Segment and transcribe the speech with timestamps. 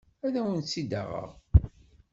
[0.25, 1.29] Ad awent-tt-id-aɣeɣ.